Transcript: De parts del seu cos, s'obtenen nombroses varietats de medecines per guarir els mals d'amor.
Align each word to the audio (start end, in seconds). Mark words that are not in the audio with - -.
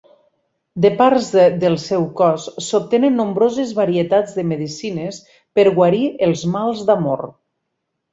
De 0.83 0.89
parts 0.99 1.25
del 1.63 1.75
seu 1.83 2.05
cos, 2.21 2.47
s'obtenen 2.67 3.19
nombroses 3.21 3.73
varietats 3.81 4.33
de 4.39 4.45
medecines 4.53 5.19
per 5.61 5.67
guarir 5.77 6.01
els 6.29 6.47
mals 6.57 6.83
d'amor. 6.89 7.23